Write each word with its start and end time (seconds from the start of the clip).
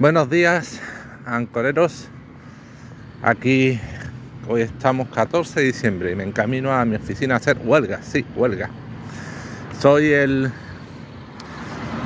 Buenos 0.00 0.30
días, 0.30 0.80
ancoreros. 1.26 2.08
Aquí 3.22 3.78
hoy 4.48 4.62
estamos 4.62 5.08
14 5.08 5.60
de 5.60 5.66
diciembre 5.66 6.12
y 6.12 6.14
me 6.14 6.24
encamino 6.24 6.72
a 6.72 6.86
mi 6.86 6.96
oficina 6.96 7.34
a 7.34 7.36
hacer 7.36 7.58
huelga. 7.62 8.00
Sí, 8.02 8.24
huelga. 8.34 8.70
Soy 9.78 10.10
el, 10.10 10.50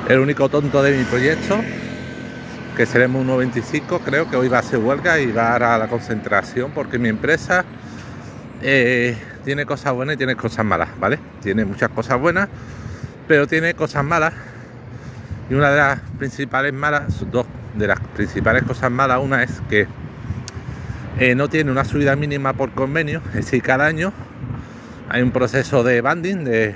el 0.09 0.19
único 0.19 0.49
tonto 0.49 0.83
de 0.83 0.97
mi 0.97 1.05
proyecto, 1.05 1.61
que 2.75 2.85
seremos 2.85 3.21
un 3.21 3.27
95. 3.27 4.01
Creo 4.01 4.29
que 4.29 4.35
hoy 4.35 4.49
va 4.49 4.59
a 4.59 4.63
ser 4.63 4.79
huelga 4.79 5.17
y 5.21 5.31
va 5.31 5.55
a 5.55 5.77
la 5.77 5.87
concentración 5.87 6.71
porque 6.71 6.99
mi 6.99 7.07
empresa 7.07 7.63
eh, 8.61 9.15
tiene 9.45 9.65
cosas 9.65 9.93
buenas 9.93 10.15
y 10.15 10.17
tiene 10.17 10.35
cosas 10.35 10.65
malas, 10.65 10.89
¿vale? 10.99 11.17
Tiene 11.41 11.63
muchas 11.63 11.91
cosas 11.91 12.19
buenas, 12.19 12.49
pero 13.25 13.47
tiene 13.47 13.73
cosas 13.73 14.03
malas. 14.03 14.33
Y 15.49 15.53
una 15.53 15.69
de 15.69 15.77
las 15.77 15.99
principales 16.17 16.73
malas, 16.73 17.23
dos 17.31 17.45
de 17.75 17.87
las 17.87 17.99
principales 17.99 18.63
cosas 18.63 18.91
malas, 18.91 19.19
una 19.21 19.43
es 19.43 19.61
que 19.69 19.87
eh, 21.19 21.35
no 21.35 21.47
tiene 21.49 21.71
una 21.71 21.85
subida 21.85 22.15
mínima 22.15 22.53
por 22.53 22.71
convenio, 22.71 23.21
es 23.29 23.45
decir, 23.45 23.61
cada 23.61 23.85
año 23.85 24.11
hay 25.09 25.21
un 25.21 25.31
proceso 25.31 25.83
de 25.83 26.01
banding, 26.01 26.43
de, 26.43 26.75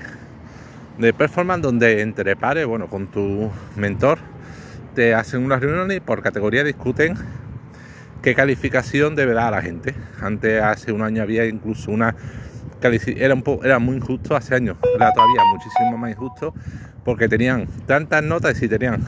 de 0.97 1.13
performance, 1.13 1.61
donde 1.61 2.01
entre 2.01 2.35
pares, 2.35 2.65
bueno, 2.65 2.87
con 2.87 3.07
tu 3.07 3.51
mentor, 3.75 4.19
te 4.95 5.13
hacen 5.13 5.43
unas 5.43 5.61
reuniones 5.61 5.97
y 5.97 5.99
por 5.99 6.21
categoría 6.21 6.63
discuten 6.63 7.15
qué 8.21 8.35
calificación 8.35 9.15
debe 9.15 9.33
dar 9.33 9.53
a 9.53 9.57
la 9.57 9.61
gente. 9.61 9.95
Antes, 10.21 10.61
hace 10.61 10.91
un 10.91 11.01
año, 11.01 11.23
había 11.23 11.45
incluso 11.45 11.91
una 11.91 12.15
era, 12.81 13.33
un 13.33 13.43
era 13.63 13.79
muy 13.79 13.97
injusto 13.97 14.35
hace 14.35 14.55
años, 14.55 14.77
era 14.95 15.11
todavía 15.11 15.43
muchísimo 15.53 15.97
más 15.97 16.11
injusto 16.11 16.53
porque 17.03 17.27
tenían 17.27 17.67
tantas 17.85 18.23
notas 18.23 18.55
y 18.55 18.59
si 18.61 18.69
tenían, 18.69 19.03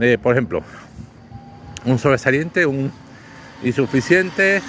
eh, 0.00 0.18
por 0.22 0.32
ejemplo, 0.32 0.62
un 1.84 1.98
sobresaliente, 1.98 2.66
un 2.66 2.92
insuficiente, 3.62 4.62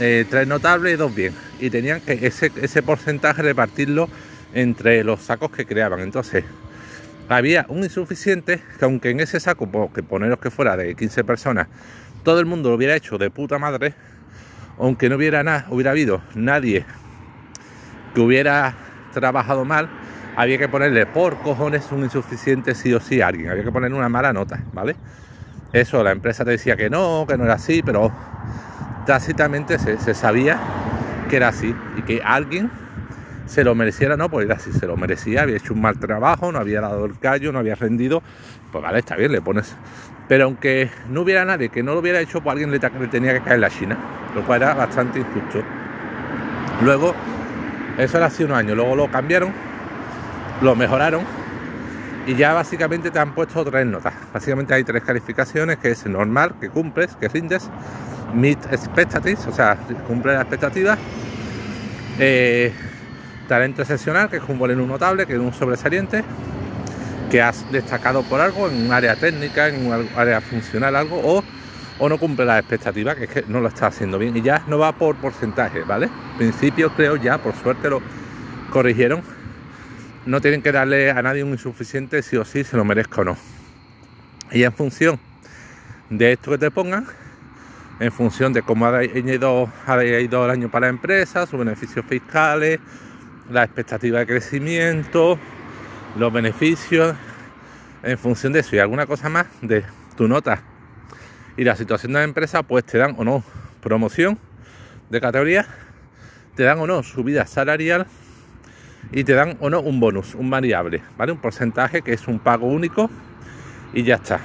eh, 0.00 0.24
tres 0.28 0.46
notables 0.46 0.94
y 0.94 0.96
dos 0.96 1.14
bien. 1.14 1.34
Y 1.60 1.70
tenían 1.70 2.00
que 2.00 2.26
ese, 2.26 2.50
ese 2.60 2.82
porcentaje 2.82 3.42
repartirlo 3.42 4.08
entre 4.54 5.04
los 5.04 5.20
sacos 5.22 5.50
que 5.50 5.66
creaban. 5.66 6.00
Entonces, 6.00 6.44
había 7.28 7.66
un 7.68 7.84
insuficiente 7.84 8.60
que 8.78 8.84
aunque 8.84 9.10
en 9.10 9.20
ese 9.20 9.40
saco, 9.40 9.90
que 9.92 10.02
poneros 10.02 10.38
que 10.38 10.50
fuera 10.50 10.76
de 10.76 10.94
15 10.94 11.24
personas, 11.24 11.68
todo 12.24 12.40
el 12.40 12.46
mundo 12.46 12.70
lo 12.70 12.76
hubiera 12.76 12.94
hecho 12.94 13.18
de 13.18 13.30
puta 13.30 13.58
madre, 13.58 13.94
aunque 14.78 15.08
no 15.08 15.16
hubiera 15.16 15.42
nada, 15.42 15.66
hubiera 15.70 15.90
habido 15.92 16.22
nadie 16.34 16.84
que 18.14 18.20
hubiera 18.20 18.74
trabajado 19.12 19.64
mal, 19.64 19.88
había 20.36 20.58
que 20.58 20.68
ponerle 20.68 21.06
por 21.06 21.38
cojones 21.38 21.90
un 21.92 22.04
insuficiente 22.04 22.74
sí 22.74 22.92
o 22.92 23.00
sí 23.00 23.20
a 23.20 23.28
alguien, 23.28 23.50
había 23.50 23.64
que 23.64 23.72
poner 23.72 23.92
una 23.92 24.08
mala 24.08 24.32
nota, 24.32 24.62
¿vale? 24.72 24.96
Eso, 25.72 26.02
la 26.04 26.10
empresa 26.10 26.44
te 26.44 26.50
decía 26.50 26.76
que 26.76 26.90
no, 26.90 27.24
que 27.26 27.38
no 27.38 27.44
era 27.44 27.54
así, 27.54 27.82
pero 27.82 28.12
tácitamente 29.06 29.78
se, 29.78 30.14
sabía 30.14 30.58
que 31.30 31.36
era 31.36 31.48
así 31.48 31.74
y 31.96 32.02
que 32.02 32.20
alguien 32.22 32.70
se 33.46 33.64
lo 33.64 33.74
mereciera, 33.74 34.16
no, 34.16 34.28
pues 34.28 34.44
era 34.44 34.56
así, 34.56 34.70
se 34.72 34.86
lo 34.86 34.96
merecía, 34.96 35.42
había 35.42 35.56
hecho 35.56 35.72
un 35.72 35.80
mal 35.80 35.98
trabajo, 35.98 36.52
no 36.52 36.58
había 36.58 36.82
dado 36.82 37.06
el 37.06 37.18
callo, 37.18 37.52
no 37.52 37.58
había 37.58 37.74
rendido, 37.74 38.22
pues 38.70 38.84
vale, 38.84 38.98
está 38.98 39.16
bien, 39.16 39.32
le 39.32 39.40
pones. 39.40 39.74
Pero 40.28 40.44
aunque 40.44 40.90
no 41.08 41.22
hubiera 41.22 41.44
nadie 41.44 41.70
que 41.70 41.82
no 41.82 41.94
lo 41.94 42.00
hubiera 42.00 42.20
hecho, 42.20 42.42
pues 42.42 42.52
alguien 42.52 42.70
le, 42.70 42.78
le 42.78 43.08
tenía 43.08 43.32
que 43.32 43.40
caer 43.40 43.60
la 43.60 43.70
China, 43.70 43.96
lo 44.34 44.44
cual 44.44 44.62
era 44.62 44.74
bastante 44.74 45.20
injusto. 45.20 45.62
Luego, 46.82 47.14
eso 47.96 48.16
era 48.18 48.26
hace 48.26 48.44
un 48.44 48.52
año, 48.52 48.74
luego 48.74 48.94
lo 48.94 49.10
cambiaron, 49.10 49.52
lo 50.60 50.76
mejoraron 50.76 51.41
y 52.26 52.34
ya 52.36 52.52
básicamente 52.52 53.10
te 53.10 53.18
han 53.18 53.34
puesto 53.34 53.64
tres 53.64 53.86
notas. 53.86 54.14
Básicamente 54.32 54.74
hay 54.74 54.84
tres 54.84 55.02
calificaciones, 55.02 55.78
que 55.78 55.90
es 55.90 56.06
normal, 56.06 56.54
que 56.60 56.68
cumples, 56.68 57.16
que 57.16 57.28
rindes, 57.28 57.68
meet 58.34 58.58
expectations, 58.72 59.46
o 59.46 59.52
sea, 59.52 59.76
cumple 60.06 60.32
las 60.32 60.42
expectativas, 60.42 60.98
eh, 62.18 62.72
talento 63.48 63.82
excepcional, 63.82 64.28
que 64.28 64.36
es 64.36 64.42
un 64.48 64.58
boleno 64.58 64.86
notable, 64.86 65.26
que 65.26 65.34
es 65.34 65.38
un 65.38 65.52
sobresaliente, 65.52 66.24
que 67.30 67.42
has 67.42 67.70
destacado 67.72 68.22
por 68.22 68.40
algo 68.40 68.68
en 68.68 68.86
un 68.86 68.92
área 68.92 69.16
técnica, 69.16 69.68
en 69.68 69.86
un 69.86 70.08
área 70.16 70.40
funcional, 70.40 70.94
algo, 70.96 71.20
o, 71.22 71.42
o 71.98 72.08
no 72.08 72.18
cumple 72.18 72.44
las 72.44 72.60
expectativas, 72.60 73.16
que 73.16 73.24
es 73.24 73.30
que 73.30 73.44
no 73.48 73.60
lo 73.60 73.68
está 73.68 73.86
haciendo 73.88 74.18
bien. 74.18 74.36
Y 74.36 74.42
ya 74.42 74.62
no 74.66 74.78
va 74.78 74.92
por 74.92 75.16
porcentaje, 75.16 75.82
¿vale? 75.82 76.06
En 76.32 76.38
principio 76.38 76.92
creo 76.94 77.16
ya, 77.16 77.38
por 77.38 77.54
suerte 77.54 77.90
lo 77.90 78.02
corrigieron 78.70 79.22
no 80.26 80.40
tienen 80.40 80.62
que 80.62 80.72
darle 80.72 81.10
a 81.10 81.20
nadie 81.22 81.42
un 81.42 81.50
insuficiente 81.50 82.22
si 82.22 82.36
o 82.36 82.44
sí 82.44 82.64
se 82.64 82.76
lo 82.76 82.84
merezca 82.84 83.22
o 83.22 83.24
no. 83.24 83.36
Y 84.50 84.62
en 84.62 84.72
función 84.72 85.18
de 86.10 86.32
esto 86.32 86.50
que 86.50 86.58
te 86.58 86.70
pongan, 86.70 87.06
en 88.00 88.12
función 88.12 88.52
de 88.52 88.62
cómo 88.62 88.86
ha 88.86 89.04
ido, 89.04 89.70
ha 89.86 90.04
ido 90.04 90.44
el 90.44 90.50
año 90.50 90.70
para 90.70 90.86
la 90.86 90.90
empresa, 90.90 91.46
sus 91.46 91.58
beneficios 91.58 92.04
fiscales, 92.06 92.80
la 93.50 93.64
expectativa 93.64 94.20
de 94.20 94.26
crecimiento, 94.26 95.38
los 96.16 96.32
beneficios, 96.32 97.16
en 98.02 98.18
función 98.18 98.52
de 98.52 98.60
eso 98.60 98.76
y 98.76 98.78
alguna 98.78 99.06
cosa 99.06 99.28
más 99.28 99.46
de 99.60 99.84
tu 100.16 100.28
nota 100.28 100.62
y 101.56 101.64
la 101.64 101.76
situación 101.76 102.12
de 102.12 102.20
la 102.20 102.24
empresa, 102.24 102.62
pues 102.62 102.84
te 102.84 102.98
dan 102.98 103.14
o 103.18 103.24
no 103.24 103.44
promoción 103.80 104.38
de 105.10 105.20
categoría, 105.20 105.66
te 106.54 106.62
dan 106.62 106.78
o 106.78 106.86
no 106.86 107.02
subida 107.02 107.46
salarial 107.46 108.06
y 109.10 109.24
te 109.24 109.34
dan 109.34 109.56
o 109.60 109.68
no 109.68 109.80
un 109.80 109.98
bonus, 110.00 110.34
un 110.34 110.50
variable, 110.50 111.02
¿vale? 111.16 111.32
Un 111.32 111.38
porcentaje 111.38 112.02
que 112.02 112.12
es 112.12 112.28
un 112.28 112.38
pago 112.38 112.66
único 112.66 113.10
y 113.92 114.04
ya 114.04 114.16
está. 114.16 114.40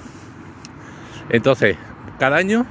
Entonces, 1.29 1.78
cada 2.19 2.38
año 2.38 2.66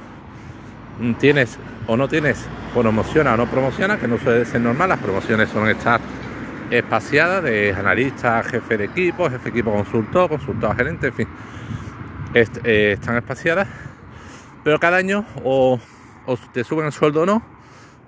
tienes 1.19 1.57
o 1.87 1.95
no 1.95 2.07
tienes 2.07 2.45
promociona 2.73 3.33
o 3.33 3.37
no 3.37 3.45
promociona, 3.45 3.97
que 3.97 4.07
no 4.07 4.17
suele 4.17 4.45
ser 4.45 4.61
normal, 4.61 4.89
las 4.89 4.99
promociones 4.99 5.49
suelen 5.49 5.77
estar 5.77 6.01
espaciadas 6.69 7.43
de 7.43 7.73
analista, 7.73 8.43
jefe 8.43 8.77
de 8.77 8.85
equipo, 8.85 9.29
jefe 9.29 9.45
de 9.45 9.49
equipo 9.49 9.71
consultor, 9.71 10.29
consultor 10.29 10.75
gerente, 10.75 11.07
en 11.07 11.13
fin, 11.13 11.27
eh, 12.33 12.91
están 12.93 13.15
espaciadas, 13.17 13.67
pero 14.63 14.79
cada 14.79 14.97
año 14.97 15.25
o, 15.43 15.79
o 16.25 16.37
te 16.51 16.63
suben 16.63 16.85
el 16.85 16.91
sueldo 16.91 17.21
o 17.21 17.25
no, 17.25 17.41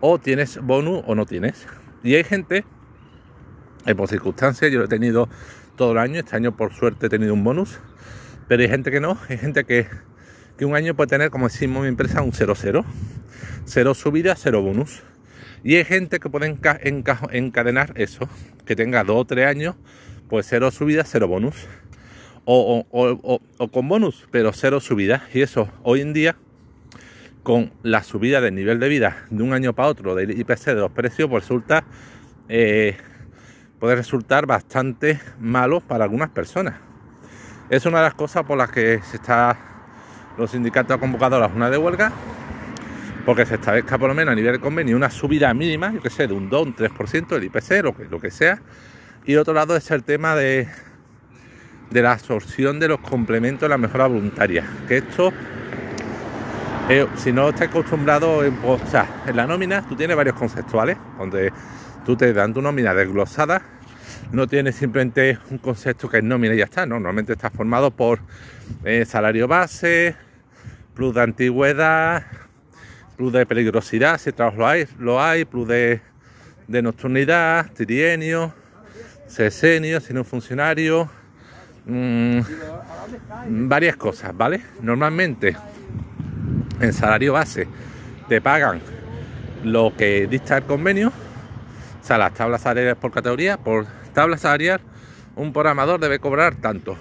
o 0.02 0.20
tienes 0.20 0.62
bonus 0.62 1.04
o 1.08 1.16
no 1.16 1.26
tienes. 1.26 1.68
Y 2.04 2.16
hay 2.16 2.24
gente 2.24 2.66
por 3.96 4.08
circunstancias, 4.08 4.72
yo 4.72 4.80
lo 4.80 4.86
he 4.86 4.90
tenido 4.90 5.30
todo 5.76 5.94
el 5.94 5.98
año, 5.98 6.20
este 6.20 6.36
año 6.36 6.56
por 6.56 6.74
suerte 6.74 7.08
he 7.08 7.10
tenido 7.10 7.34
un 7.34 7.44
bonus, 7.44 7.80
pero 8.48 8.62
hay 8.62 8.70
gente 8.70 8.92
que 8.92 9.00
no, 9.00 9.18
hay 9.30 9.38
gente 9.38 9.64
que, 9.64 9.88
que 10.58 10.66
un 10.66 10.76
año 10.76 10.96
puede 10.96 11.08
tener, 11.08 11.30
como 11.30 11.48
decimos 11.48 11.84
mi 11.84 11.88
empresa, 11.88 12.22
un 12.22 12.32
0-0, 12.32 12.84
cero 13.66 13.94
subida, 13.94 14.36
cero 14.36 14.62
bonus. 14.62 15.04
Y 15.64 15.76
hay 15.76 15.86
gente 15.86 16.20
que 16.20 16.30
puede 16.30 16.58
encadenar 17.32 17.94
eso, 17.96 18.30
que 18.66 18.76
tenga 18.76 19.04
dos 19.04 19.18
o 19.18 19.26
tres 19.26 19.48
años, 19.48 19.76
pues 20.30 20.48
cero 20.50 20.72
subida, 20.72 21.04
cero 21.04 21.28
bonus. 21.28 21.56
O, 22.46 22.86
o, 22.90 23.68
con 23.68 23.88
bonus, 23.88 24.28
pero 24.32 24.54
cero 24.54 24.80
subida. 24.80 25.28
Y 25.34 25.42
eso 25.42 25.70
hoy 25.84 26.02
en 26.02 26.14
día, 26.14 26.36
con 27.44 27.72
la 27.84 28.02
subida 28.04 28.42
del 28.42 28.56
nivel 28.56 28.80
de 28.80 28.90
vida 28.90 29.26
de 29.30 29.44
un 29.44 29.54
año 29.54 29.74
para 29.74 29.90
otro 29.90 30.16
del 30.16 30.32
IPC 30.32 30.66
de 30.66 30.76
los 30.76 30.92
precios, 30.92 31.30
pues 31.30 31.44
resulta 31.44 31.84
eh, 32.48 32.98
puede 33.80 33.96
resultar 33.96 34.46
bastante 34.46 35.20
malo 35.40 35.80
para 35.80 36.04
algunas 36.04 36.30
personas. 36.30 36.76
Es 37.70 37.86
una 37.86 38.00
de 38.00 38.06
las 38.06 38.14
cosas 38.14 38.44
por 38.44 38.58
las 38.58 38.70
que 38.72 39.00
se 39.04 39.18
está 39.18 39.58
los 40.38 40.52
sindicatos 40.52 40.94
han 40.94 41.00
convocado 41.00 41.36
a 41.36 41.40
la 41.40 41.50
jornada 41.50 41.72
de 41.72 41.78
huelga, 41.78 42.12
porque 43.26 43.46
se 43.46 43.56
establezca 43.56 43.98
por 43.98 44.08
lo 44.08 44.16
menos 44.16 44.32
a 44.32 44.36
nivel 44.36 44.54
de 44.54 44.60
convenio 44.60 44.96
una 44.96 45.10
subida 45.10 45.54
mínima, 45.54 45.92
yo 45.92 46.02
que 46.02 46.10
sé, 46.10 46.28
de 46.28 46.34
un 46.34 46.50
2, 46.50 46.68
un 46.68 46.76
3% 46.76 47.28
del 47.28 47.44
IPC, 47.44 47.84
lo 47.84 47.96
que, 47.96 48.06
lo 48.06 48.20
que 48.22 48.32
sea. 48.32 48.62
Y 49.26 49.36
otro 49.36 49.54
lado 49.54 49.76
es 49.76 49.92
el 49.92 50.04
tema 50.04 50.36
de, 50.36 50.68
de 51.92 52.02
la 52.02 52.14
absorción 52.14 52.80
de 52.80 52.88
los 52.88 53.00
complementos 53.02 53.62
de 53.62 53.70
la 53.70 53.78
mejora 53.78 54.08
voluntaria. 54.08 54.64
Que 54.88 54.98
esto, 55.00 55.34
eh, 56.88 57.06
si 57.18 57.34
no 57.34 57.50
estás 57.50 57.68
acostumbrado, 57.68 58.46
en, 58.46 58.58
o 58.64 58.80
sea, 58.90 59.24
en 59.28 59.36
la 59.36 59.46
nómina 59.46 59.86
tú 59.88 59.96
tienes 59.96 60.16
varios 60.16 60.36
conceptuales, 60.36 60.98
donde 61.18 61.52
tú 62.06 62.16
te 62.16 62.32
dan 62.32 62.54
tu 62.54 62.62
nómina 62.62 62.94
desglosada, 62.94 63.62
no 64.32 64.48
tienes 64.48 64.76
simplemente 64.76 65.40
un 65.50 65.58
concepto 65.58 66.10
que 66.10 66.18
es 66.18 66.24
nómina 66.24 66.54
y 66.54 66.58
ya 66.58 66.66
está, 66.66 66.86
normalmente 66.86 67.34
está 67.34 67.50
formado 67.50 67.92
por 67.92 68.20
eh, 68.84 69.06
salario 69.06 69.48
base, 69.48 70.16
plus 70.94 71.16
de 71.16 71.22
antigüedad, 71.22 72.24
plus 73.18 73.34
de 73.34 73.46
peligrosidad, 73.46 74.20
si 74.20 74.32
trabajo 74.32 74.58
lo 74.58 74.68
hay, 74.68 74.88
lo 74.98 75.22
hay 75.22 75.46
plus 75.46 75.68
de, 75.68 76.02
nocturnidad, 76.68 77.72
trienio, 77.74 78.54
sesenio, 79.28 80.00
si 80.00 80.14
no 80.14 80.24
funcionario, 80.24 81.10
mm, 81.86 82.40
varias 83.68 83.98
cosas, 83.98 84.36
¿vale? 84.36 84.62
Normalmente 84.82 85.56
en 86.80 86.94
salario 86.94 87.34
base 87.34 87.68
te 88.28 88.42
pagan 88.42 88.80
lo 89.64 89.94
que 89.98 90.28
dicta 90.28 90.58
el 90.58 90.64
convenio, 90.64 91.10
o 91.10 92.06
sea, 92.06 92.18
las 92.18 92.34
tablas 92.34 92.62
salariales 92.62 92.98
por 92.98 93.12
categoría, 93.12 93.58
por 93.58 93.86
tabla 94.20 94.38
salarial, 94.38 94.82
un 95.38 95.54
programador 95.54 95.98
debe 95.98 96.20
cobrar 96.20 96.56
tanto. 96.56 96.98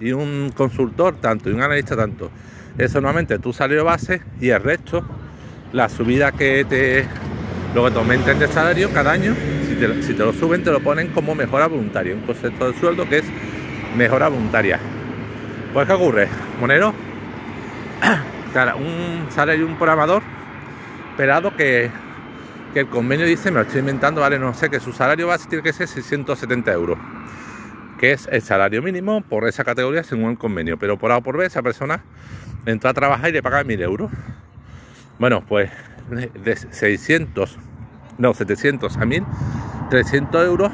y 0.00 0.12
un 0.12 0.50
consultor 0.56 1.14
tanto 1.20 1.50
y 1.50 1.52
un 1.52 1.60
analista 1.60 1.94
tanto. 1.94 2.30
Eso 2.78 2.94
normalmente 2.94 3.38
tu 3.38 3.52
salario 3.52 3.84
base 3.84 4.22
y 4.40 4.48
el 4.48 4.62
resto, 4.62 5.04
la 5.74 5.90
subida 5.90 6.32
que 6.32 6.64
te 6.64 7.06
lo 7.74 7.84
que 7.84 7.90
te 7.90 7.98
aumenten 7.98 8.38
de 8.38 8.48
salario 8.48 8.90
cada 8.90 9.12
año, 9.12 9.34
si 9.68 10.14
te, 10.14 10.24
lo 10.24 10.32
suben, 10.32 10.64
te 10.64 10.70
lo 10.70 10.80
ponen 10.80 11.08
como 11.08 11.34
mejora 11.34 11.68
voluntaria, 11.68 12.14
un 12.14 12.22
concepto 12.22 12.72
de 12.72 12.80
sueldo 12.80 13.06
que 13.06 13.18
es 13.18 13.24
mejora 13.94 14.28
voluntaria. 14.28 14.80
Pues 15.74 15.86
¿qué 15.86 15.92
ocurre? 15.92 16.28
Monero, 16.58 16.94
un 18.78 19.26
salario 19.30 19.66
un 19.66 19.76
programador, 19.76 20.22
esperado 21.10 21.54
que, 21.54 21.90
que 22.72 22.80
el 22.80 22.88
convenio 22.88 23.26
dice, 23.26 23.50
me 23.50 23.56
lo 23.56 23.62
estoy 23.62 23.80
inventando, 23.80 24.20
vale, 24.20 24.38
no 24.38 24.54
sé, 24.54 24.70
que 24.70 24.80
su 24.80 24.92
salario 24.92 25.26
base 25.26 25.48
tiene 25.48 25.62
que 25.62 25.72
ser 25.72 25.88
670 25.88 26.72
euros 26.72 26.98
que 28.02 28.10
es 28.10 28.28
el 28.32 28.42
salario 28.42 28.82
mínimo 28.82 29.20
por 29.20 29.46
esa 29.46 29.62
categoría 29.62 30.02
según 30.02 30.32
el 30.32 30.36
convenio. 30.36 30.76
Pero 30.76 30.98
por 30.98 31.12
A 31.12 31.18
o 31.18 31.22
por 31.22 31.36
B, 31.36 31.46
esa 31.46 31.62
persona 31.62 32.02
entra 32.66 32.90
a 32.90 32.94
trabajar 32.94 33.30
y 33.30 33.32
le 33.32 33.44
paga 33.44 33.62
1000 33.62 33.80
euros. 33.80 34.10
Bueno, 35.20 35.44
pues 35.46 35.70
de 36.10 36.56
600, 36.56 37.58
no, 38.18 38.34
700 38.34 38.96
a 38.96 39.06
1000, 39.06 39.24
300 39.88 40.44
euros 40.44 40.72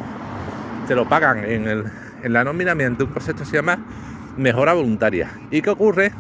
te 0.87 0.95
lo 0.95 1.07
pagan 1.07 1.45
en, 1.45 1.69
el, 1.69 1.85
en 2.23 2.33
la 2.33 2.45
nómina 2.45 2.75
mediante 2.75 3.05
un 3.05 3.11
concepto 3.11 3.43
que 3.43 3.51
se 3.51 3.57
llama 3.57 3.79
mejora 4.39 4.73
voluntaria. 4.73 5.31
¿Y 5.51 5.61
qué 5.61 5.69
ocurre? 5.69 6.13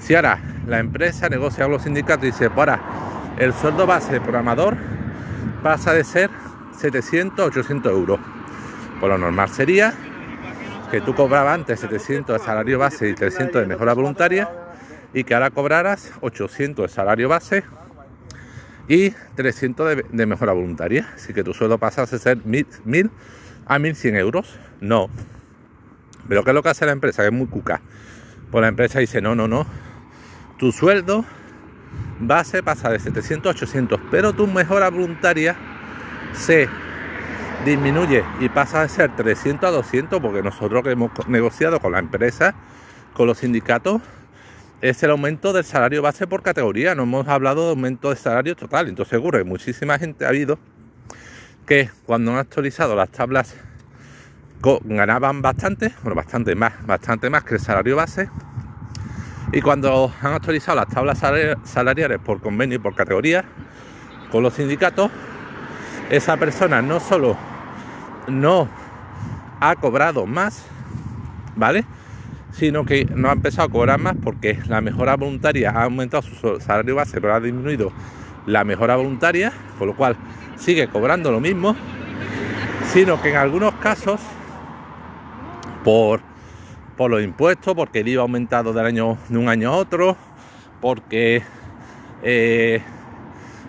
Si 0.00 0.16
ahora 0.16 0.40
la 0.66 0.80
empresa 0.80 1.28
negocia 1.28 1.62
con 1.62 1.74
los 1.74 1.82
sindicatos 1.82 2.24
y 2.24 2.32
dice, 2.32 2.50
para 2.50 2.80
el 3.38 3.52
sueldo 3.52 3.86
base 3.86 4.12
de 4.12 4.20
programador 4.20 4.76
pasa 5.62 5.92
de 5.92 6.04
ser 6.04 6.30
700 6.78 7.46
800 7.46 7.92
euros 7.92 8.20
por 9.00 9.08
lo 9.10 9.18
normal 9.18 9.48
sería 9.48 9.94
que 10.90 11.00
tú 11.00 11.14
cobrabas 11.14 11.54
antes 11.54 11.80
700 11.80 12.38
de 12.38 12.44
salario 12.44 12.78
base 12.78 13.08
y 13.08 13.14
300 13.14 13.62
de 13.62 13.66
mejora 13.66 13.94
voluntaria 13.94 14.50
y 15.14 15.24
que 15.24 15.34
ahora 15.34 15.50
cobraras 15.50 16.12
800 16.20 16.86
de 16.86 16.94
salario 16.94 17.28
base 17.28 17.64
y 18.88 19.10
300 19.36 20.04
de, 20.10 20.26
mejora 20.26 20.52
voluntaria. 20.52 21.08
Así 21.14 21.32
que 21.32 21.42
tu 21.44 21.54
sueldo 21.54 21.78
pasa 21.78 22.02
a 22.02 22.06
ser 22.06 22.38
1000, 22.44 23.10
a 23.66 23.78
1100 23.78 24.16
euros. 24.16 24.58
No. 24.80 25.08
Pero 26.28 26.44
¿qué 26.44 26.50
es 26.50 26.54
lo 26.54 26.62
que 26.62 26.68
hace 26.68 26.86
la 26.86 26.92
empresa? 26.92 27.22
Que 27.22 27.28
es 27.28 27.34
muy 27.34 27.46
cuca. 27.46 27.80
Pues 28.50 28.62
la 28.62 28.68
empresa 28.68 28.98
dice, 28.98 29.20
no, 29.20 29.34
no, 29.34 29.48
no. 29.48 29.66
Tu 30.58 30.72
sueldo 30.72 31.24
base 32.20 32.62
pasa 32.62 32.90
de 32.90 32.98
700 32.98 33.50
a 33.50 33.56
800, 33.56 34.00
pero 34.10 34.32
tu 34.32 34.46
mejora 34.46 34.90
voluntaria 34.90 35.56
se 36.32 36.68
disminuye 37.64 38.24
y 38.40 38.48
pasa 38.48 38.82
a 38.82 38.88
ser 38.88 39.14
300 39.14 39.68
a 39.68 39.72
200 39.72 40.20
porque 40.20 40.42
nosotros 40.42 40.82
que 40.82 40.90
hemos 40.90 41.10
negociado 41.28 41.80
con 41.80 41.92
la 41.92 41.98
empresa, 41.98 42.54
con 43.14 43.26
los 43.26 43.38
sindicatos, 43.38 44.02
es 44.80 45.00
el 45.04 45.10
aumento 45.10 45.52
del 45.52 45.64
salario 45.64 46.02
base 46.02 46.26
por 46.26 46.42
categoría. 46.42 46.94
No 46.94 47.04
hemos 47.04 47.28
hablado 47.28 47.66
de 47.66 47.70
aumento 47.70 48.10
de 48.10 48.16
salario 48.16 48.56
total. 48.56 48.88
Entonces 48.88 49.16
ocurre 49.18 49.44
muchísima 49.44 49.98
gente 49.98 50.24
ha 50.24 50.28
habido 50.28 50.58
que 51.66 51.88
cuando 52.04 52.32
han 52.32 52.38
actualizado 52.38 52.96
las 52.96 53.08
tablas 53.10 53.54
ganaban 54.84 55.42
bastante, 55.42 55.92
bueno, 56.02 56.16
bastante 56.16 56.54
más, 56.54 56.84
bastante 56.86 57.30
más 57.30 57.44
que 57.44 57.54
el 57.54 57.60
salario 57.60 57.96
base. 57.96 58.28
Y 59.52 59.60
cuando 59.60 60.10
han 60.22 60.32
actualizado 60.32 60.76
las 60.76 60.88
tablas 60.88 61.18
salariales 61.64 62.18
por 62.18 62.40
convenio 62.40 62.76
y 62.76 62.78
por 62.78 62.94
categoría 62.94 63.44
con 64.30 64.42
los 64.42 64.54
sindicatos, 64.54 65.10
esa 66.08 66.38
persona 66.38 66.80
no 66.80 67.00
solo 67.00 67.36
no 68.28 68.66
ha 69.60 69.76
cobrado 69.76 70.24
más, 70.24 70.64
¿vale? 71.54 71.84
Sino 72.52 72.86
que 72.86 73.04
no 73.04 73.28
ha 73.28 73.32
empezado 73.32 73.68
a 73.68 73.70
cobrar 73.70 74.00
más 74.00 74.16
porque 74.22 74.58
la 74.68 74.80
mejora 74.80 75.16
voluntaria 75.16 75.70
ha 75.70 75.84
aumentado 75.84 76.22
su 76.22 76.58
salario 76.58 76.96
base, 76.96 77.20
pero 77.20 77.34
ha 77.34 77.40
disminuido 77.40 77.92
la 78.46 78.64
mejora 78.64 78.96
voluntaria, 78.96 79.52
con 79.78 79.88
lo 79.88 79.94
cual 79.94 80.16
sigue 80.56 80.88
cobrando 80.88 81.30
lo 81.30 81.40
mismo, 81.40 81.76
sino 82.92 83.20
que 83.20 83.30
en 83.30 83.36
algunos 83.36 83.74
casos, 83.74 84.20
por, 85.84 86.20
los 87.08 87.22
impuestos, 87.22 87.74
porque 87.74 88.00
el 88.00 88.08
IVA 88.08 88.20
ha 88.20 88.24
aumentado 88.24 88.72
del 88.72 88.86
año, 88.86 89.18
de 89.28 89.38
un 89.38 89.48
año 89.48 89.70
a 89.72 89.76
otro, 89.76 90.16
porque 90.80 91.42
eh, 92.22 92.82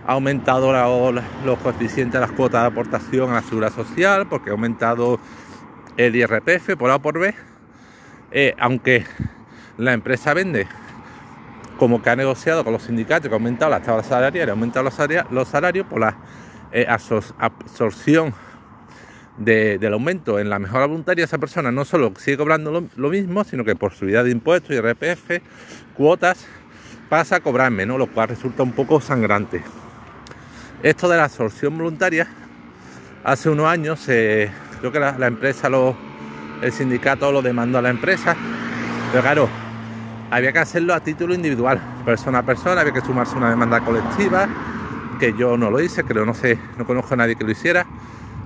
ha 0.05 0.13
aumentado 0.13 0.71
los 1.11 1.59
coeficientes 1.59 2.13
de 2.13 2.19
las 2.19 2.31
cuotas 2.31 2.61
de 2.61 2.67
aportación 2.67 3.31
a 3.31 3.35
la 3.35 3.41
seguridad 3.41 3.73
social, 3.73 4.27
porque 4.27 4.49
ha 4.49 4.53
aumentado 4.53 5.19
el 5.97 6.15
IRPF 6.15 6.75
por 6.77 6.91
A 6.91 6.99
por 6.99 7.19
B, 7.19 7.33
eh, 8.31 8.55
aunque 8.59 9.05
la 9.77 9.93
empresa 9.93 10.33
vende 10.33 10.67
como 11.77 12.01
que 12.01 12.09
ha 12.09 12.15
negociado 12.15 12.63
con 12.63 12.73
los 12.73 12.83
sindicatos, 12.83 13.27
que 13.27 13.33
ha 13.33 13.37
aumentado 13.37 13.71
las 13.71 13.83
tablas 13.83 14.07
salariales, 14.07 14.49
ha 14.49 14.53
aumentado 14.53 14.83
los 15.29 15.47
salarios, 15.47 15.87
por 15.87 15.99
la 15.99 16.15
eh, 16.71 16.85
absorción 16.87 18.33
del 19.37 19.93
aumento 19.93 20.39
en 20.39 20.49
la 20.49 20.59
mejora 20.59 20.85
voluntaria, 20.85 21.25
esa 21.25 21.37
persona 21.37 21.71
no 21.71 21.85
solo 21.85 22.13
sigue 22.17 22.37
cobrando 22.37 22.71
lo, 22.71 22.85
lo 22.95 23.09
mismo, 23.09 23.43
sino 23.43 23.63
que 23.63 23.75
por 23.75 23.93
subida 23.93 24.23
de 24.23 24.31
impuestos, 24.31 24.75
IRPF, 24.75 25.41
cuotas, 25.95 26.45
pasa 27.09 27.37
a 27.37 27.39
cobrar 27.39 27.71
menos, 27.71 27.97
lo 27.97 28.07
cual 28.07 28.29
resulta 28.29 28.63
un 28.63 28.71
poco 28.71 29.01
sangrante. 29.01 29.63
Esto 30.81 31.07
de 31.07 31.17
la 31.17 31.25
absorción 31.25 31.77
voluntaria, 31.77 32.27
hace 33.23 33.49
unos 33.49 33.67
años 33.67 34.03
creo 34.05 34.91
que 34.91 34.99
la, 34.99 35.27
empresa, 35.27 35.69
el 36.61 36.71
sindicato 36.71 37.31
lo 37.31 37.41
demandó 37.41 37.77
a 37.77 37.81
la 37.81 37.89
empresa, 37.89 38.35
pero 39.11 39.23
claro, 39.23 39.49
había 40.29 40.51
que 40.51 40.59
hacerlo 40.59 40.93
a 40.93 40.99
título 40.99 41.33
individual, 41.33 41.79
persona 42.03 42.39
a 42.39 42.43
persona, 42.43 42.81
había 42.81 42.93
que 42.93 43.01
sumarse 43.01 43.35
una 43.35 43.49
demanda 43.49 43.79
colectiva, 43.79 44.47
que 45.19 45.33
yo 45.37 45.55
no 45.55 45.69
lo 45.69 45.79
hice, 45.79 46.03
creo, 46.03 46.25
no 46.25 46.33
no 46.77 46.85
conozco 46.85 47.13
a 47.13 47.17
nadie 47.17 47.35
que 47.35 47.43
lo 47.43 47.51
hiciera. 47.51 47.85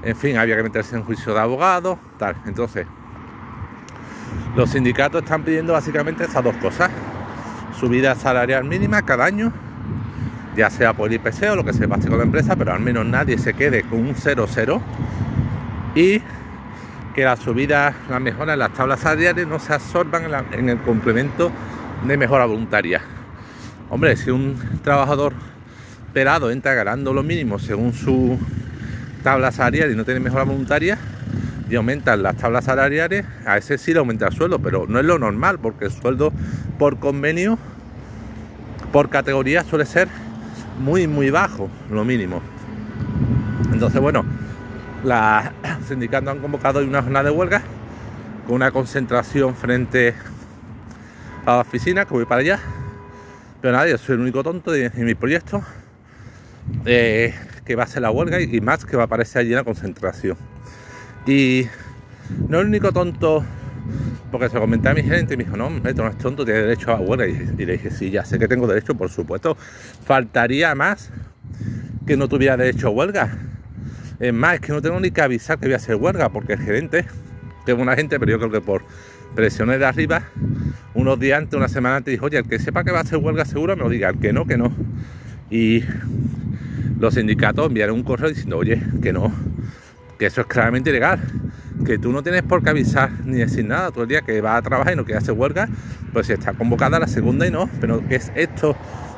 En 0.07 0.15
fin, 0.15 0.38
había 0.38 0.56
que 0.56 0.63
meterse 0.63 0.95
en 0.95 1.04
juicio 1.04 1.33
de 1.33 1.42
abogado, 1.42 2.00
tal. 2.18 2.38
Entonces, 2.45 2.88
los 4.56 4.69
sindicatos 4.69 5.21
están 5.21 5.44
pidiendo 5.44 5.74
básicamente 5.74 6.24
esas 6.24 6.42
dos 6.42 6.56
cosas. 6.56 6.89
Subida 7.77 8.15
salarial 8.15 8.63
mínima 8.63 9.01
cada 9.01 9.25
año 9.25 9.51
ya 10.56 10.69
sea 10.69 10.94
por 10.94 11.12
IPC 11.12 11.51
o 11.51 11.56
lo 11.57 11.65
que 11.65 11.74
se 11.74 11.89
pase 11.89 12.07
con 12.07 12.19
la 12.19 12.24
empresa, 12.24 12.56
pero 12.56 12.71
al 12.71 12.80
menos 12.80 13.06
nadie 13.06 13.38
se 13.38 13.54
quede 13.54 13.83
con 13.83 14.00
un 14.00 14.15
0-0 14.15 14.81
y 15.94 16.21
que 17.13 17.25
la 17.25 17.36
subida, 17.36 17.94
la 18.10 18.21
mejora 18.21 18.53
en 18.53 18.60
las 18.60 18.74
tablas 18.74 19.01
salariales 19.01 19.45
no 19.45 19.60
se 19.60 19.74
absorban 19.74 20.24
en, 20.53 20.69
el 20.69 20.77
complemento 20.80 21.51
de 22.07 22.15
mejora 22.15 22.45
voluntaria. 22.45 23.01
Hombre, 23.89 24.15
si 24.15 24.31
un 24.31 24.58
trabajador 24.84 25.34
pelado 26.13 26.50
entra 26.50 26.74
ganando 26.74 27.13
lo 27.13 27.24
mínimo 27.24 27.60
según 27.60 27.93
su 27.93 28.39
tabla 29.24 29.51
salarial 29.51 29.91
y 29.91 29.95
no 29.95 30.05
tiene 30.05 30.19
mejora 30.19 30.43
voluntaria 30.43 30.97
y 31.69 31.75
aumentan 31.75 32.24
las 32.24 32.38
tablas 32.38 32.65
salariales, 32.65 33.25
a 33.45 33.57
ese 33.57 33.77
sí 33.77 33.93
le 33.93 34.00
aumenta 34.00 34.27
el 34.27 34.33
sueldo, 34.33 34.59
pero 34.59 34.86
no 34.88 35.00
es 35.00 35.05
lo 35.05 35.19
normal 35.19 35.59
porque 35.59 35.86
el 35.86 35.91
sueldo 35.91 36.31
por 36.79 36.97
convenio, 37.00 37.57
por 38.91 39.09
categoría 39.09 39.63
suele 39.63 39.86
ser 39.86 40.07
muy, 40.79 41.07
muy 41.07 41.29
bajo, 41.29 41.69
lo 41.91 42.05
mínimo. 42.05 42.41
Entonces, 43.74 44.00
bueno, 44.00 44.24
los 45.03 45.88
sindicatos 45.88 46.29
han 46.29 46.39
convocado 46.39 46.79
una 46.79 47.01
jornada 47.01 47.29
de 47.29 47.36
huelga 47.36 47.62
con 48.45 48.55
una 48.55 48.71
concentración 48.71 49.55
frente 49.55 50.13
a 51.45 51.55
la 51.55 51.59
oficina, 51.59 52.05
que 52.05 52.13
voy 52.13 52.25
para 52.25 52.41
allá. 52.41 52.59
Pero 53.62 53.74
nada, 53.74 53.89
yo 53.89 53.97
soy 53.97 54.15
el 54.15 54.21
único 54.21 54.43
tonto 54.43 54.71
de, 54.71 54.89
mi 54.95 55.15
proyecto 55.15 55.63
eh, 56.86 57.33
que 57.67 57.75
va 57.75 57.83
a 57.83 57.88
ser 57.88 58.01
la 58.01 58.12
huelga 58.12 58.39
y, 58.39 58.62
más 58.62 58.86
que 58.86 58.95
va 58.95 59.03
a 59.03 59.05
aparecer 59.07 59.41
allí 59.41 59.50
en 59.50 59.57
la 59.57 59.65
concentración. 59.65 60.38
Y 61.27 61.67
no 62.47 62.62
el 62.62 62.67
único 62.67 62.93
tonto 62.93 63.43
porque 64.31 64.50
se 64.50 64.57
comenté 64.57 64.88
a 64.88 64.93
mi 64.93 65.03
gente 65.03 65.33
y 65.33 65.38
me 65.38 65.43
dijo, 65.43 65.57
no, 65.57 65.69
esto 65.83 66.03
no 66.03 66.09
es 66.09 66.17
tonto, 66.17 66.45
tiene 66.45 66.62
derecho 66.62 66.91
a 66.91 66.95
huelga. 66.95 67.27
Y, 67.27 67.65
le 67.65 67.74
dije, 67.74 67.91
sí, 67.91 68.09
ya 68.09 68.24
sé 68.24 68.39
que 68.39 68.47
tengo 68.47 68.67
derecho, 68.67 68.95
por 68.95 69.09
supuesto. 69.09 69.57
Faltaría 70.05 70.74
más 70.75 71.12
que 72.05 72.15
no 72.15 72.29
tuviera 72.29 72.55
derecho 72.55 72.88
a 72.88 72.91
huelga. 72.91 73.38
Es 74.19 74.33
más, 74.33 74.55
es 74.55 74.62
que 74.62 74.71
no 74.71 74.81
tengo 74.81 75.00
ni 75.01 75.12
que 75.12 75.21
avisar 75.21 75.59
que 75.59 75.65
voy 75.65 75.74
a 75.74 75.77
hacer 75.77 75.95
huelga, 75.95 76.29
porque 76.29 76.53
el 76.53 76.59
gerente, 76.59 77.05
que 77.65 77.74
es 77.74 77.77
una 77.77 77.95
gente, 77.95 78.17
pero 78.17 78.31
yo 78.31 78.39
creo 78.39 78.51
que 78.51 78.62
por 78.62 78.83
presiones 79.36 79.79
de 79.79 79.86
arriba, 79.86 80.24
unos 80.93 81.19
días 81.19 81.38
antes, 81.38 81.57
una 81.57 81.67
semana 81.67 81.97
antes, 81.97 82.13
dijo, 82.13 82.25
oye, 82.27 82.38
el 82.38 82.47
que 82.47 82.59
sepa 82.59 82.86
que 82.86 82.91
va 82.91 83.00
a 83.00 83.01
hacer 83.01 83.17
huelga 83.17 83.43
seguro, 83.43 83.75
me 83.75 83.83
lo 83.83 83.89
diga, 83.89 84.09
el 84.09 84.19
que 84.19 84.31
no, 84.31 84.45
que 84.45 84.57
no. 84.57 84.74
Y 85.50 85.83
los 87.00 87.13
sindicatos 87.13 87.68
enviaron 87.68 87.96
un 87.96 88.04
correo 88.04 88.30
diciendo, 88.30 88.58
oye, 88.58 88.82
que 89.01 89.13
no, 89.13 89.32
que 90.18 90.27
eso 90.27 90.42
es 90.42 90.48
claramente 90.48 90.89
ilegal 90.89 91.20
que 91.86 91.98
tú 91.98 92.12
no 92.12 92.24
tienes 92.24 92.44
por 92.44 92.63
qué 92.63 92.70
avisar 92.70 93.12
ni 93.25 93.38
decir 93.38 93.66
nada 93.66 93.92
todo 93.92 94.04
el 94.04 94.10
día 94.10 94.22
que 94.22 94.42
vas 94.42 94.58
a 94.58 94.62
trabajar 94.62 94.94
y 94.94 94.96
no 94.96 95.06
quieres 95.06 95.24
hacer 95.24 95.36
huelga, 95.36 95.70
pues 96.13 96.27
si 96.27 96.34
está 96.34 96.54
convocada 96.54 97.00
la 97.00 97.08
segunda 97.08 97.48
y 97.48 97.51
no, 97.51 97.70
pero 97.80 98.06
¿qué 98.08 98.16
es 98.16 98.32
esto 98.36 98.75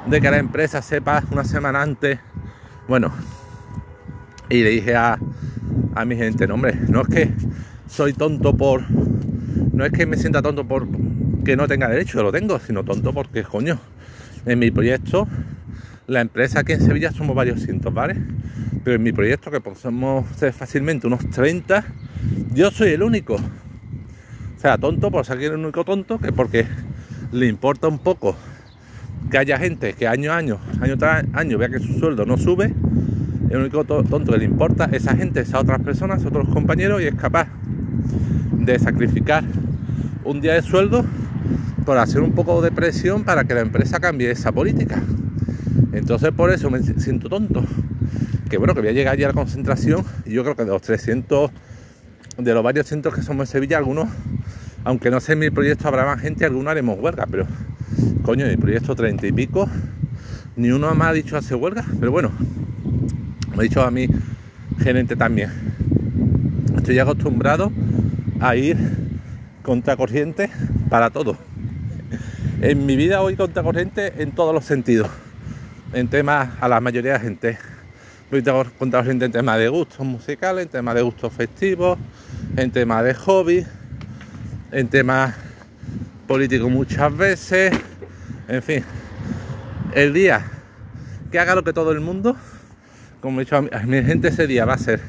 de 0.08 0.22
que 0.22 0.30
la 0.30 0.38
empresa 0.38 0.82
sepa 0.82 1.24
una 1.32 1.44
semana 1.44 1.82
antes? 1.82 2.20
Bueno, 2.88 3.12
y 4.50 4.64
le 4.64 4.70
dije 4.72 4.96
a, 4.96 5.18
a 5.96 6.06
mi 6.06 6.16
gente, 6.16 6.48
no 6.48 6.56
hombre, 6.56 6.78
no 6.88 7.02
es 7.02 7.08
que 7.08 7.32
soy 7.88 8.14
tonto 8.14 8.56
por 8.56 8.84
no 9.74 9.86
es 9.86 9.92
que 9.92 10.06
me 10.06 10.18
sienta 10.18 10.42
tonto 10.42 10.68
por 10.68 10.88
que 11.46 11.56
no 11.56 11.68
tenga 11.68 11.88
derecho, 11.88 12.22
lo 12.22 12.32
tengo, 12.32 12.60
sino 12.60 12.84
tonto 12.84 13.14
porque, 13.14 13.44
coño, 13.44 13.80
en 14.46 14.60
mi 14.60 14.72
proyecto, 14.72 15.28
la 16.10 16.22
empresa 16.22 16.62
aquí 16.62 16.74
en 16.74 16.82
Sevilla 16.82 17.12
somos 17.12 17.36
varios 17.36 17.62
cientos, 17.62 17.94
¿vale? 17.94 18.16
Pero 18.84 18.96
en 18.96 19.04
mi 19.04 19.12
proyecto, 19.12 19.52
que 19.52 19.62
ser 20.36 20.54
fácilmente 20.54 21.06
unos 21.06 21.30
30, 21.30 21.86
yo 22.54 22.72
soy 22.72 22.90
el 22.90 23.04
único. 23.04 23.36
O 23.36 24.60
sea, 24.60 24.78
tonto 24.78 25.12
por 25.12 25.26
ser 25.26 25.40
el 25.42 25.54
único 25.54 25.86
tonto, 25.86 26.18
que 26.18 26.34
porque 26.34 26.66
le 27.32 27.46
importa 27.46 27.88
un 27.88 28.00
poco 28.00 28.36
que 29.30 29.38
haya 29.38 29.60
gente 29.60 29.94
que 29.94 30.08
año 30.08 30.32
a 30.32 30.38
año, 30.38 30.60
año 30.82 30.98
tras 30.98 31.26
año, 31.34 31.60
vea 31.60 31.70
que 31.70 31.80
su 31.80 32.00
sueldo 32.00 32.26
no 32.26 32.38
sube, 32.38 32.74
el 33.52 33.58
único 33.58 33.84
tonto 33.86 34.32
que 34.32 34.38
le 34.38 34.46
importa 34.46 34.86
a 34.86 34.96
esa 34.96 35.16
gente, 35.16 35.44
a 35.52 35.60
otras 35.60 35.80
personas, 35.82 36.26
otros 36.26 36.50
compañeros, 36.50 37.02
y 37.04 37.06
es 37.06 37.14
capaz 37.14 37.48
de 38.54 38.80
sacrificar 38.80 39.44
un 40.24 40.42
día 40.42 40.54
de 40.54 40.64
sueldo 40.64 41.06
por 41.86 42.00
hacer 42.00 42.22
un 42.22 42.32
poco 42.32 42.62
de 42.64 42.72
presión 42.72 43.24
para 43.24 43.44
que 43.44 43.54
la 43.54 43.62
empresa 43.62 44.00
cambie 44.00 44.32
esa 44.32 44.52
política. 44.52 45.04
Entonces 45.94 46.32
por 46.32 46.52
eso 46.52 46.70
me 46.70 46.82
siento 46.82 47.30
tonto. 47.30 47.64
Que 48.50 48.58
bueno, 48.58 48.74
que 48.74 48.82
voy 48.82 48.90
a 48.90 48.94
llegar 48.94 49.18
ya 49.18 49.28
a 49.28 49.30
la 49.30 49.34
concentración 49.34 50.04
y 50.26 50.32
yo 50.32 50.44
creo 50.44 50.56
que 50.56 50.64
de 50.64 50.72
los 50.72 50.82
300, 50.82 51.52
de 52.38 52.54
los 52.54 52.64
varios 52.64 52.88
centros 52.88 53.14
que 53.14 53.22
somos 53.22 53.48
en 53.48 53.52
Sevilla, 53.52 53.78
algunos, 53.78 54.10
aunque 54.84 55.12
no 55.12 55.20
sé 55.20 55.36
mi 55.36 55.50
proyecto 55.50 55.88
habrá 55.88 56.06
más 56.06 56.20
gente, 56.20 56.46
algunos 56.46 56.72
haremos 56.72 56.98
huelga, 57.00 57.28
pero 57.30 57.46
coño, 58.24 58.48
mi 58.48 58.58
proyecto 58.58 58.96
30 58.96 59.28
y 59.28 59.32
pico, 59.32 59.70
ni 60.56 60.72
uno 60.72 60.94
me 60.96 61.06
ha 61.06 61.14
dicho 61.14 61.38
hacer 61.38 61.58
huelga, 61.58 61.86
pero 62.00 62.12
bueno, 62.12 62.32
me 63.52 63.58
ha 63.58 63.62
dicho 63.62 63.82
a 63.82 63.92
mi 63.92 64.08
gerente 64.80 65.16
también. 65.16 65.52
Estoy 66.76 66.98
acostumbrado 67.00 67.72
a 68.40 68.56
ir 68.56 68.78
contracorriente 69.62 70.50
para 70.90 71.12
todo. 71.12 71.38
En 72.62 72.86
mi 72.86 72.96
vida 72.96 73.20
voy 73.20 73.36
contracorriente 73.36 74.22
en 74.22 74.32
todos 74.32 74.54
los 74.54 74.66
sentidos. 74.66 75.08
En 75.92 76.08
temas 76.08 76.50
a 76.62 76.68
la 76.68 76.80
mayoría 76.80 77.14
de 77.14 77.20
gente. 77.20 77.58
Voy 78.30 78.44
contracorriente 78.78 79.26
en 79.26 79.32
temas 79.32 79.58
de 79.58 79.70
gustos 79.70 80.06
musicales, 80.06 80.66
en 80.66 80.70
temas 80.70 80.94
de 80.94 81.02
gustos 81.02 81.34
festivos, 81.34 81.98
en 82.56 82.70
temas 82.70 83.04
de 83.04 83.16
hobby, 83.16 83.66
en 84.72 84.88
temas 84.88 85.34
políticos 86.28 86.70
muchas 86.70 87.18
veces. 87.18 87.74
En 88.48 88.62
fin, 88.62 88.84
el 89.96 90.14
día 90.14 90.46
que 91.32 91.40
haga 91.40 91.56
lo 91.56 91.64
que 91.64 91.74
todo 91.74 91.92
el 91.92 92.02
mundo, 92.02 92.36
como 93.20 93.42
he 93.42 93.46
dicho 93.46 93.56
a 93.56 93.62
mi, 93.62 94.04
gente 94.04 94.28
ese 94.28 94.46
día 94.46 94.66
va 94.66 94.76
a 94.76 94.78
ser 94.78 95.02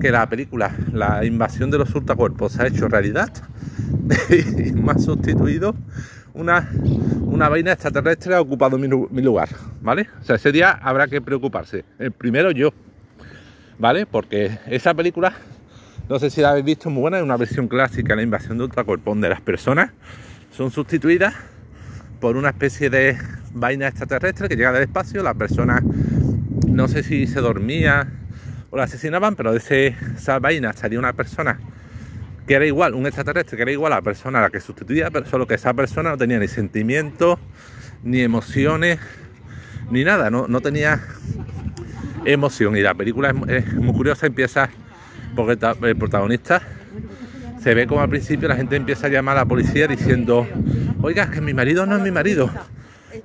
que 0.00 0.10
la 0.10 0.28
película 0.28 0.74
La 0.92 1.24
invasión 1.24 1.70
de 1.70 1.78
los 1.78 1.94
ultracuerpos 1.94 2.52
se 2.52 2.62
ha 2.62 2.66
hecho 2.66 2.88
realidad 2.88 3.30
y 4.30 4.72
me 4.72 4.92
ha 4.92 4.98
sustituido 4.98 5.74
una, 6.32 6.70
una 7.36 7.50
vaina 7.50 7.72
extraterrestre 7.72 8.34
ha 8.34 8.40
ocupado 8.40 8.78
mi, 8.78 8.88
lugar, 8.88 9.50
¿vale? 9.82 10.08
O 10.22 10.24
sea, 10.24 10.36
ese 10.36 10.52
día 10.52 10.70
habrá 10.70 11.06
que 11.06 11.20
preocuparse. 11.20 11.84
El 11.98 12.10
primero 12.10 12.50
yo, 12.50 12.72
¿vale? 13.78 14.06
Porque 14.06 14.58
esa 14.68 14.94
película, 14.94 15.34
no 16.08 16.18
sé 16.18 16.30
si 16.30 16.40
la 16.40 16.52
habéis 16.52 16.64
visto, 16.64 16.88
muy 16.88 17.02
buena, 17.02 17.18
es 17.18 17.22
una 17.22 17.36
versión 17.36 17.68
clásica, 17.68 18.16
la 18.16 18.22
invasión 18.22 18.56
de 18.56 18.64
ultracuerpos, 18.64 19.12
donde 19.12 19.28
las 19.28 19.42
personas 19.42 19.90
son 20.50 20.70
sustituidas 20.70 21.34
por 22.20 22.38
una 22.38 22.48
especie 22.48 22.88
de 22.88 23.18
vaina 23.52 23.86
extraterrestre 23.86 24.48
que 24.48 24.56
llega 24.56 24.72
del 24.72 24.84
espacio, 24.84 25.22
la 25.22 25.34
persona 25.34 25.82
no 26.66 26.88
sé 26.88 27.02
si 27.02 27.26
se 27.26 27.40
dormía 27.42 28.08
o 28.70 28.78
la 28.78 28.84
asesinaban, 28.84 29.36
pero 29.36 29.52
de 29.52 29.58
ese, 29.58 29.94
esa 30.16 30.38
vaina 30.38 30.72
salía 30.72 30.98
una 30.98 31.12
persona 31.12 31.60
que 32.46 32.54
era 32.54 32.64
igual, 32.64 32.94
un 32.94 33.06
extraterrestre 33.06 33.56
que 33.56 33.62
era 33.62 33.72
igual 33.72 33.92
a 33.92 33.96
la 33.96 34.02
persona 34.02 34.38
a 34.38 34.42
la 34.42 34.50
que 34.50 34.60
sustituía, 34.60 35.10
pero 35.10 35.26
solo 35.26 35.46
que 35.46 35.54
esa 35.54 35.74
persona 35.74 36.10
no 36.10 36.18
tenía 36.18 36.38
ni 36.38 36.48
sentimientos, 36.48 37.38
ni 38.04 38.20
emociones, 38.20 39.00
ni 39.90 40.04
nada, 40.04 40.30
no, 40.30 40.46
no 40.46 40.60
tenía 40.60 41.00
emoción. 42.24 42.76
Y 42.76 42.82
la 42.82 42.94
película 42.94 43.34
es, 43.48 43.74
muy 43.74 43.94
curiosa, 43.94 44.26
empieza 44.26 44.70
porque 45.34 45.58
el 45.82 45.96
protagonista 45.96 46.62
se 47.62 47.74
ve 47.74 47.86
como 47.86 48.00
al 48.00 48.08
principio 48.08 48.48
la 48.48 48.56
gente 48.56 48.76
empieza 48.76 49.08
a 49.08 49.10
llamar 49.10 49.36
a 49.36 49.40
la 49.40 49.46
policía 49.46 49.88
diciendo, 49.88 50.46
oiga, 51.02 51.30
que 51.30 51.40
mi 51.40 51.52
marido 51.52 51.84
no 51.84 51.96
es 51.96 52.02
mi 52.02 52.12
marido, 52.12 52.48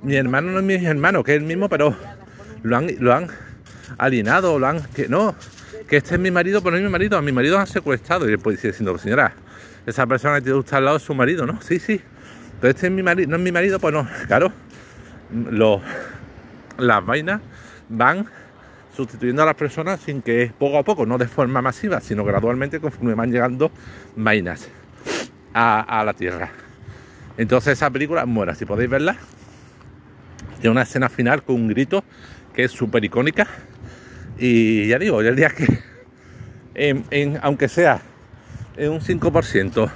mi 0.02 0.16
hermano 0.16 0.50
no 0.50 0.58
es 0.58 0.64
mi 0.64 0.74
hermano, 0.74 1.22
que 1.22 1.36
es 1.36 1.40
el 1.40 1.46
mismo, 1.46 1.68
pero 1.68 1.96
lo 2.62 2.76
han, 2.76 2.88
lo 2.98 3.14
han 3.14 3.28
alienado, 3.98 4.58
lo 4.58 4.66
han, 4.66 4.82
que 4.94 5.08
no, 5.08 5.36
que 5.92 5.98
este 5.98 6.14
es 6.14 6.20
mi 6.22 6.30
marido, 6.30 6.62
pero 6.62 6.70
no 6.70 6.78
es 6.78 6.84
mi 6.84 6.88
marido, 6.88 7.18
a 7.18 7.20
mi 7.20 7.32
marido 7.32 7.58
han 7.58 7.66
secuestrado. 7.66 8.26
Y 8.26 8.32
el 8.32 8.38
policía 8.38 8.70
diciendo, 8.70 8.96
señora, 8.96 9.34
esa 9.84 10.06
persona 10.06 10.36
que 10.36 10.40
tiene 10.40 10.58
usted 10.58 10.78
al 10.78 10.86
lado 10.86 10.96
es 10.96 11.02
su 11.02 11.14
marido, 11.14 11.44
¿no? 11.44 11.60
Sí, 11.60 11.78
sí. 11.78 12.00
Pero 12.62 12.70
este 12.70 12.86
es 12.86 12.92
mi 12.94 13.02
marido, 13.02 13.28
no 13.28 13.36
es 13.36 13.42
mi 13.42 13.52
marido, 13.52 13.78
pues 13.78 13.92
no. 13.92 14.08
Claro, 14.26 14.50
las 16.78 17.04
vainas 17.04 17.42
van 17.90 18.24
sustituyendo 18.96 19.42
a 19.42 19.44
las 19.44 19.54
personas 19.54 20.00
sin 20.00 20.22
que 20.22 20.50
poco 20.58 20.78
a 20.78 20.82
poco, 20.82 21.04
no 21.04 21.18
de 21.18 21.28
forma 21.28 21.60
masiva, 21.60 22.00
sino 22.00 22.24
gradualmente 22.24 22.80
conforme 22.80 23.12
van 23.12 23.30
llegando 23.30 23.70
vainas 24.16 24.70
a, 25.52 26.02
la 26.06 26.14
Tierra. 26.14 26.48
Entonces 27.36 27.74
esa 27.74 27.90
película, 27.90 28.24
bueno, 28.26 28.54
si 28.54 28.64
podéis 28.64 28.88
verla, 28.88 29.18
tiene 30.58 30.70
una 30.70 30.84
escena 30.84 31.10
final 31.10 31.42
con 31.42 31.56
un 31.56 31.68
grito 31.68 32.02
que 32.54 32.64
es 32.64 32.72
súper 32.72 33.04
icónica. 33.04 33.46
Y 34.44 34.88
ya 34.88 34.98
digo, 34.98 35.20
el 35.20 35.36
día 35.36 35.50
que, 35.50 35.68
aunque 37.42 37.68
sea 37.68 38.02
en 38.76 38.90
un 38.90 38.98
5%, 39.00 39.90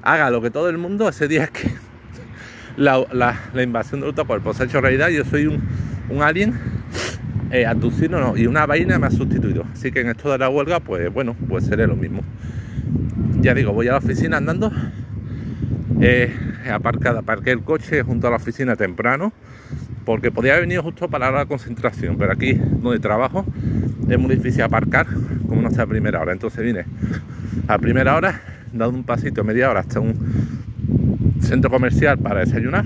haga 0.00 0.30
lo 0.30 0.40
que 0.40 0.50
todo 0.50 0.70
el 0.70 0.78
mundo, 0.78 1.06
ese 1.06 1.28
día 1.28 1.48
que 1.48 1.70
la, 2.78 3.36
invasión 3.62 4.00
de 4.00 4.06
otro 4.06 4.26
cuerpo 4.26 4.54
se 4.54 4.62
ha 4.62 4.66
hecho 4.66 4.80
realidad. 4.80 5.10
Yo 5.10 5.26
soy 5.26 5.48
un, 5.48 6.22
alien 6.22 6.58
eh, 7.50 7.66
y 8.36 8.46
una 8.46 8.64
vaina 8.64 8.98
me 8.98 9.08
ha 9.08 9.10
sustituido. 9.10 9.66
Así 9.74 9.92
que 9.92 10.00
en 10.00 10.08
esto 10.08 10.32
de 10.32 10.38
la 10.38 10.48
huelga, 10.48 10.80
pues 10.80 11.12
bueno, 11.12 11.36
pues 11.46 11.66
seré 11.66 11.86
lo 11.86 11.94
mismo. 11.94 12.22
Ya 13.42 13.52
digo, 13.52 13.74
voy 13.74 13.88
a 13.88 13.92
la 13.92 13.98
oficina 13.98 14.38
andando. 14.38 14.72
Eh, 16.00 16.34
aparcado, 16.72 17.18
aparqué 17.18 17.50
el 17.50 17.60
coche 17.60 18.02
junto 18.02 18.28
a 18.28 18.30
la 18.30 18.36
oficina 18.36 18.76
temprano 18.76 19.34
porque 20.04 20.30
podía 20.30 20.52
haber 20.52 20.64
venido 20.64 20.82
justo 20.82 21.08
para 21.08 21.30
la 21.30 21.46
concentración, 21.46 22.16
pero 22.18 22.32
aquí 22.32 22.54
donde 22.54 22.98
trabajo 22.98 23.44
es 24.08 24.18
muy 24.18 24.36
difícil 24.36 24.62
aparcar 24.62 25.06
como 25.48 25.62
no 25.62 25.70
sea 25.70 25.84
a 25.84 25.86
primera 25.86 26.20
hora. 26.20 26.32
Entonces 26.32 26.62
vine 26.62 26.84
a 27.66 27.78
primera 27.78 28.16
hora, 28.16 28.40
dado 28.72 28.90
un 28.90 29.04
pasito 29.04 29.42
media 29.44 29.70
hora 29.70 29.80
hasta 29.80 30.00
un 30.00 30.14
centro 31.40 31.70
comercial 31.70 32.18
para 32.18 32.40
desayunar. 32.40 32.84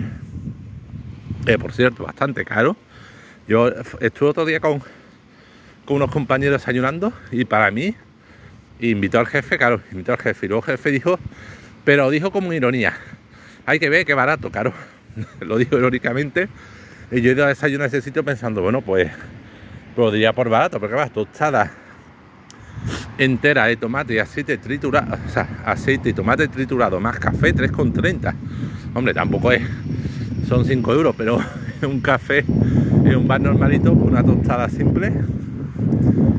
Eh, 1.46 1.58
por 1.58 1.72
cierto, 1.72 2.04
bastante 2.04 2.44
caro. 2.44 2.76
Yo 3.48 3.68
estuve 4.00 4.28
otro 4.28 4.44
día 4.44 4.60
con, 4.60 4.82
unos 5.88 6.10
compañeros 6.10 6.60
desayunando 6.60 7.12
y 7.32 7.46
para 7.46 7.70
mí 7.70 7.94
invitó 8.78 9.18
al 9.18 9.26
jefe, 9.26 9.56
claro, 9.56 9.80
invitó 9.90 10.12
al 10.12 10.18
jefe 10.18 10.46
y 10.46 10.48
luego 10.50 10.64
el 10.66 10.72
jefe 10.72 10.90
dijo, 10.90 11.18
pero 11.84 12.10
dijo 12.10 12.30
como 12.30 12.52
ironía, 12.52 12.92
hay 13.64 13.78
que 13.78 13.88
ver 13.88 14.04
qué 14.04 14.12
barato, 14.12 14.50
claro, 14.50 14.74
lo 15.40 15.56
dijo 15.56 15.78
irónicamente 15.78 16.48
y 17.10 17.20
yo 17.20 17.30
he 17.30 17.34
ido 17.34 17.44
a 17.44 17.48
desayunar 17.48 17.84
a 17.84 17.88
ese 17.88 18.02
sitio 18.02 18.24
pensando, 18.24 18.62
bueno, 18.62 18.82
pues 18.82 19.10
podría 19.96 20.32
por 20.32 20.48
barato, 20.48 20.78
porque 20.78 20.94
vas 20.94 21.10
tostada 21.10 21.70
entera 23.18 23.66
de 23.66 23.76
tomate 23.76 24.14
y 24.14 24.18
aceite 24.18 24.58
triturado, 24.58 25.16
o 25.26 25.30
sea, 25.30 25.48
aceite 25.64 26.10
y 26.10 26.12
tomate 26.12 26.48
triturado 26.48 27.00
más 27.00 27.18
café 27.18 27.54
3,30. 27.54 28.34
Hombre, 28.94 29.14
tampoco 29.14 29.52
es, 29.52 29.62
son 30.48 30.64
5 30.64 30.94
euros, 30.94 31.14
pero 31.16 31.40
un 31.82 32.00
café 32.00 32.44
en 33.04 33.16
un 33.16 33.26
bar 33.26 33.40
normalito, 33.40 33.92
una 33.92 34.22
tostada 34.22 34.68
simple 34.68 35.12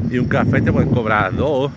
y 0.09 0.17
un 0.17 0.27
café 0.27 0.61
te 0.61 0.71
pueden 0.71 0.89
cobrar 0.89 1.35
2, 1.35 1.71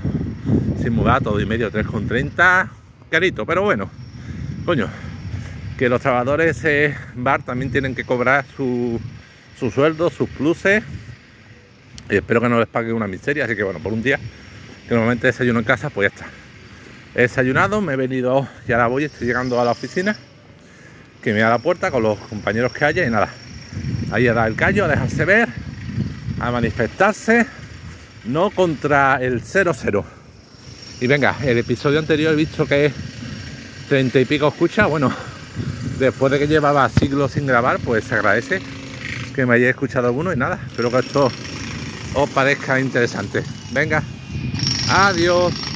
sin 0.80 0.92
mudar 0.92 1.22
todo 1.22 1.40
y 1.40 1.46
medio 1.46 1.70
3,30, 1.70 2.68
carito, 3.10 3.44
pero 3.44 3.62
bueno, 3.62 3.90
coño, 4.64 4.86
que 5.82 5.88
los 5.88 6.00
trabajadores 6.00 6.62
bar 7.16 7.42
también 7.42 7.72
tienen 7.72 7.96
que 7.96 8.04
cobrar 8.04 8.44
su, 8.56 9.00
su 9.58 9.68
sueldo, 9.72 10.10
sus 10.10 10.28
pluses. 10.28 10.80
Y 12.08 12.14
espero 12.14 12.40
que 12.40 12.48
no 12.48 12.60
les 12.60 12.68
pague 12.68 12.92
una 12.92 13.08
miseria. 13.08 13.46
Así 13.46 13.56
que 13.56 13.64
bueno, 13.64 13.80
por 13.80 13.92
un 13.92 14.00
día 14.00 14.16
que 14.86 14.94
normalmente 14.94 15.26
desayuno 15.26 15.58
en 15.58 15.64
casa, 15.64 15.90
pues 15.90 16.08
ya 16.08 16.14
está. 16.14 16.30
He 17.16 17.22
desayunado, 17.22 17.80
me 17.80 17.94
he 17.94 17.96
venido 17.96 18.46
y 18.68 18.70
ahora 18.70 18.86
voy, 18.86 19.02
estoy 19.02 19.26
llegando 19.26 19.60
a 19.60 19.64
la 19.64 19.72
oficina. 19.72 20.16
Que 21.20 21.32
me 21.32 21.40
da 21.40 21.50
la 21.50 21.58
puerta 21.58 21.90
con 21.90 22.04
los 22.04 22.16
compañeros 22.16 22.72
que 22.72 22.84
haya 22.84 23.04
y 23.04 23.10
nada. 23.10 23.30
Ahí 24.12 24.28
a 24.28 24.34
dar 24.34 24.46
el 24.46 24.54
callo, 24.54 24.84
a 24.84 24.88
dejarse 24.88 25.24
ver, 25.24 25.48
a 26.38 26.52
manifestarse, 26.52 27.44
no 28.26 28.50
contra 28.50 29.16
el 29.20 29.42
0-0. 29.42 30.04
Y 31.00 31.08
venga, 31.08 31.34
el 31.42 31.58
episodio 31.58 31.98
anterior 31.98 32.34
he 32.34 32.36
visto 32.36 32.66
que 32.66 32.92
30 33.88 34.20
y 34.20 34.24
pico 34.26 34.46
escucha, 34.46 34.86
bueno, 34.86 35.12
después 36.02 36.32
de 36.32 36.38
que 36.40 36.48
llevaba 36.48 36.88
siglos 36.88 37.32
sin 37.32 37.46
grabar, 37.46 37.78
pues 37.78 38.04
se 38.04 38.16
agradece 38.16 38.60
que 39.34 39.46
me 39.46 39.54
hayáis 39.54 39.70
escuchado 39.70 40.08
alguno 40.08 40.32
y 40.32 40.36
nada, 40.36 40.58
espero 40.66 40.90
que 40.90 40.98
esto 40.98 41.30
os 42.14 42.30
parezca 42.30 42.80
interesante. 42.80 43.42
Venga, 43.70 44.02
adiós. 44.90 45.71